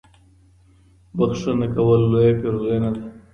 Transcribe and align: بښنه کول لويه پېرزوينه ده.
بښنه 1.17 1.67
کول 1.75 2.01
لويه 2.11 2.33
پېرزوينه 2.39 2.89
ده. 2.95 3.01